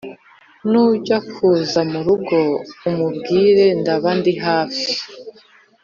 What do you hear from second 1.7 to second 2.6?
murugo